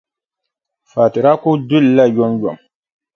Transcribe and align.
Fati 0.93 1.19
daa 1.25 1.37
kuli 1.41 1.63
du 1.69 1.77
li 1.83 1.91
la 1.97 2.05
yomyom. 2.15 2.57